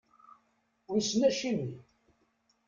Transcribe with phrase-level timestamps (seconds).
[0.91, 1.67] Wissen acimi?